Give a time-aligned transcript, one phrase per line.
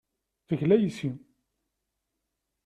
[0.47, 1.11] Tegla yes-i.